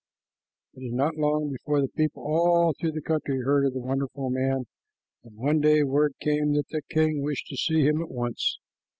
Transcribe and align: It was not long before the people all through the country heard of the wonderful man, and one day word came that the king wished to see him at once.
It 0.73 0.79
was 0.81 0.93
not 0.93 1.15
long 1.15 1.51
before 1.51 1.79
the 1.79 1.87
people 1.89 2.23
all 2.23 2.73
through 2.73 2.93
the 2.93 3.03
country 3.03 3.41
heard 3.41 3.67
of 3.67 3.73
the 3.73 3.81
wonderful 3.81 4.31
man, 4.31 4.65
and 5.23 5.35
one 5.37 5.59
day 5.61 5.83
word 5.83 6.15
came 6.19 6.53
that 6.53 6.69
the 6.71 6.81
king 6.89 7.21
wished 7.21 7.45
to 7.49 7.55
see 7.55 7.83
him 7.85 8.01
at 8.01 8.09
once. 8.09 8.57